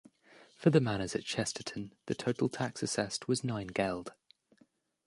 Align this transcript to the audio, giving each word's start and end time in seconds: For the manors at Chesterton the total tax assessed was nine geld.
For 0.55 0.71
the 0.71 0.81
manors 0.81 1.13
at 1.13 1.23
Chesterton 1.25 1.93
the 2.07 2.15
total 2.15 2.49
tax 2.49 2.81
assessed 2.81 3.27
was 3.27 3.43
nine 3.43 3.67
geld. 3.67 4.13